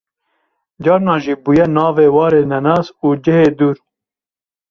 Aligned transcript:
carna 0.83 1.15
jî 1.23 1.35
bûye 1.43 1.65
navê 1.75 2.07
warê 2.15 2.43
nenas 2.51 2.87
û 3.05 3.07
cihê 3.23 3.49
dûr 3.59 3.77